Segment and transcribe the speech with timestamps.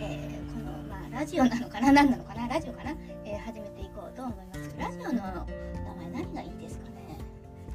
[0.00, 2.90] え、このまあラジオなのかな何なのかなラジオかな、
[3.24, 4.74] えー、始めていこうと思います。
[4.76, 5.46] ラジオの名
[6.10, 7.18] 前何がいいですかね。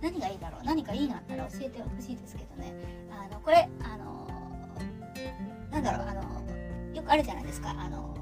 [0.01, 2.73] 何がいいだろう何かいいのあったら教えてほしいですけどね。
[3.09, 4.27] あのこれあの
[5.71, 7.73] なんだろうあのよくあるじゃないですか。
[7.77, 8.13] あの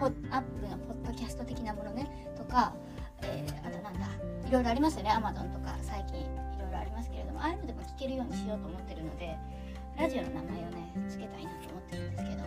[0.00, 0.12] ポアッ
[0.42, 2.10] プのポッドキャスト的なものね。
[2.36, 2.74] とか、
[3.22, 4.08] えー、あとなんだ
[4.48, 5.12] いろいろありますよね。
[5.12, 6.24] アマゾンとか最近い
[6.60, 7.40] ろいろありますけれども。
[7.40, 9.38] ああいうのでも聞けるようにしようと思ってるので。
[9.98, 12.42] ラジオの名前をねつけたいなと思ってるんですけど、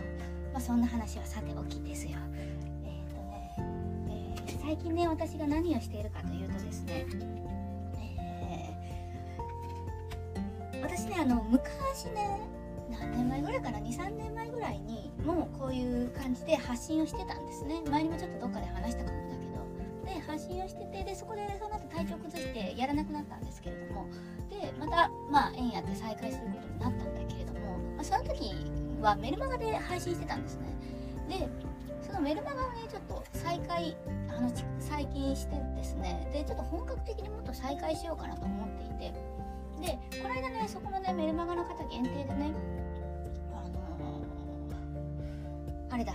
[0.52, 2.12] まあ、そんな話はさておきですよ。
[2.84, 3.54] えっ、ー、とね、
[4.46, 7.06] えー、最近ね私が何をしているかというとですね、
[7.98, 12.40] えー、私ねあの昔ね
[12.88, 17.82] 何年前ぐらいかな？23年前ぐらいにもうこういう感じで発信をしてたんですね。
[17.90, 20.14] 前にもちょっとどっかで話したかもだけど。
[20.14, 24.06] で発信をしててでそこでその後体調崩してやらなくなったんですけれども。
[24.50, 26.99] でまたまあ縁やって再開することになった
[29.00, 30.66] はメルマガで配信してたんですね。
[31.28, 31.48] で
[32.06, 33.96] そのメルマガをねちょっと再開
[34.28, 36.28] あの最近してですね。
[36.32, 39.14] でちょっと本格的にもっと再開しようかなと思っていて。
[39.80, 42.52] でこの間ねそこのねメルマガの方限定でね
[43.54, 46.12] あのー、あれだ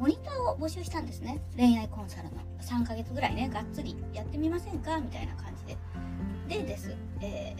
[0.00, 1.40] モニターを募集したんですね。
[1.56, 2.46] 恋愛コンサルの。
[2.60, 4.98] 3ヶ月ぐらいねがっつりやってみませんか？
[5.00, 5.76] みたいな感じで。
[6.48, 7.54] でです、え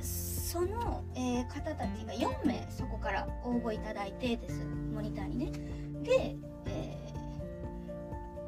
[0.00, 2.66] ー、その、えー、方たちが4名
[3.12, 4.64] から応募いただいてです。
[4.94, 5.52] モニターにね。
[6.02, 7.12] で、え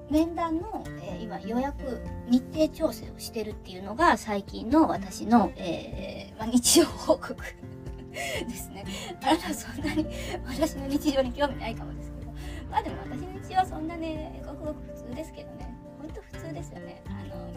[0.09, 7.37] ー、面談の、え今予約日程調整をしてるっていうのが最近の私の、えまあ、日常報告
[8.11, 8.87] ですね。
[9.23, 10.07] あなたそんなに
[10.47, 12.33] 私の日常に興味ないかもですけど。
[12.71, 15.75] まあでも私の日常はそんなねごくごく普通ですけどね。
[16.01, 17.03] ほんと普通ですよね。
[17.07, 17.51] あの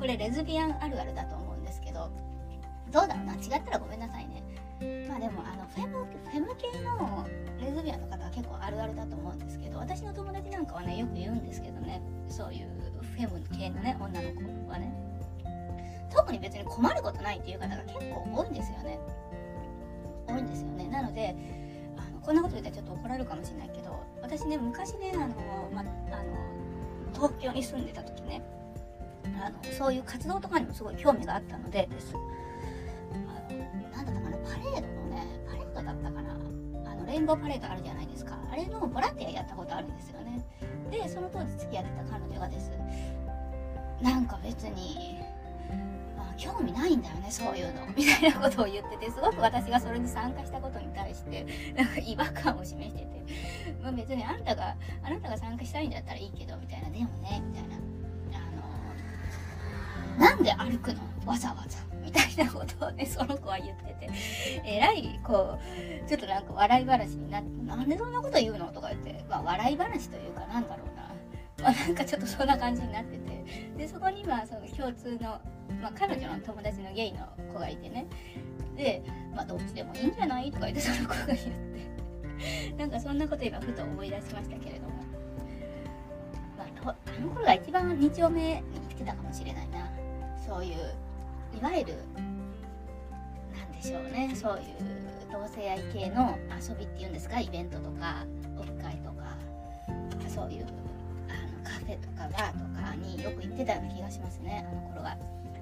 [0.00, 2.10] これレズビアンあるあるだと思うんですけど。
[2.90, 3.14] どうだ？
[3.14, 4.42] ろうな違ったらごめんなさいね。
[5.08, 7.26] まあでもあのフェムフェム系の
[7.60, 12.68] レズビアンの方は結構あるあるだと思うんですけど私の友達なんかはねよく言うんですけどねそういう
[13.14, 14.92] フェム系のね女の子はね。
[16.14, 19.00] 特に別に困ることないっていう方が結構多いんですよね。
[20.28, 20.88] 多いんですよね。
[20.88, 21.34] なので
[21.96, 25.90] あのこんなこと言ったらちょっと怒られるかもしれないけど私ね昔ねあの、まあの
[27.12, 28.42] 東京に住んでた時ね
[29.42, 32.14] あのそういう活動とかにもすごい興味があったのでです
[35.84, 36.32] だったかな
[36.90, 38.38] あのレインボーパレードあるじゃないですか。
[38.50, 40.44] あれのボランティアやったことあるんですよね。
[40.90, 42.70] でその当時付き合ってた彼女がです。
[44.02, 45.18] なんか別に
[46.18, 47.86] あ興味ないんだよねそういうの。
[47.96, 51.46] みたいなことを言っててすごく私がそれに参加したことに対して
[51.76, 53.22] なんか違和感を示してて、
[53.82, 56.90] まあ、別にあなたがあなたが参加したいんだったらいいけどみたいな。
[56.90, 57.76] でもねみたいな。
[60.18, 61.00] なんで歩くの？
[61.26, 61.93] わざわざ。
[62.14, 64.10] たいなことをねその子は言ってて。
[64.64, 71.04] えらいこうちょっとなんか笑い話になってなんでそんなこと言うのとか言ってまあ笑い話というかなんだろうな。
[71.62, 73.34] まあ、なんかちょっとそんな感じになってて。
[73.76, 75.40] でそこにまあその共通の、
[75.80, 78.06] まあ、彼女の友達のゲイの子がいてね。
[78.76, 79.02] で、
[79.34, 81.74] まあ、どっちでもいいんじゃないとか言ってその子が言って。
[82.76, 84.94] なんかそんなこと今ふと思い出しましたけれども、
[86.58, 89.90] まあ、あの頃が一番2丁目に来てたかもしれないな。
[90.46, 90.94] そういう
[91.58, 91.94] いわゆる
[93.52, 94.32] 何でしょうね。
[94.34, 94.62] そういう
[95.32, 97.40] 同性愛系の遊びっていうんですか？
[97.40, 98.24] イベントとか
[98.58, 99.36] オフ会とか
[100.28, 104.66] そういうあのカフェとかバーとかによく行ってたような気がしますね。
[104.68, 105.16] あの頃は。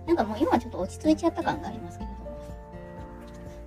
[0.06, 2.22] なんかもう今はちょっと落ち着いちゃった感がありますけれども。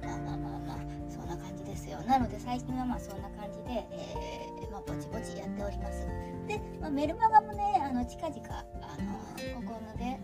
[0.03, 0.77] まあまあまあまあ
[1.09, 2.01] そんな感じですよ。
[2.01, 6.05] なので最近はまあそんな感じで、えー、まあ、ぼちぼちやっております。
[6.47, 8.65] で、まあ、メルマガもねあの近々あ
[9.01, 9.13] の
[9.55, 10.19] ここので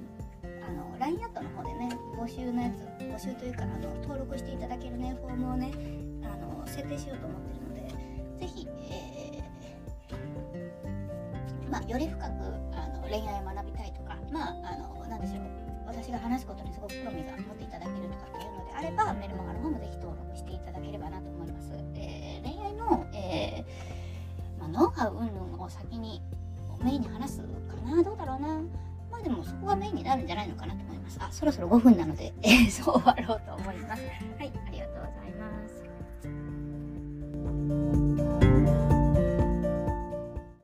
[0.67, 5.71] あの LINE アットの方でね募集のやつ募集というかあの登録していただけるねフォームをね
[6.23, 7.81] あの設定しようと思ってるので
[8.39, 12.23] ぜひ、えー、まあ、より深く
[12.73, 21.71] あの恋愛を学びたいとかまあの何でしょう私が話すことにすごく興味が持っていただけるとかっていうのであればメルマガの方もぜひ登録していただければなと思います。
[21.95, 26.21] えー、恋愛の、えー、まあ、ノウハウ云々を先に
[26.83, 28.61] メインに話すかなどうだろうな
[29.21, 31.17] でもそこがメインになるんじゃないのかなと思います。
[31.21, 34.03] あ、そろそろ5分なので、えー、 そう終わろうと思います。
[34.37, 35.67] はい、ありがとうございま
[38.87, 38.90] す。